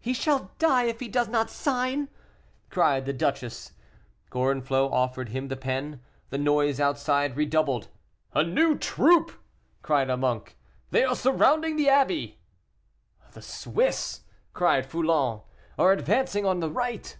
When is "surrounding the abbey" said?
11.14-12.40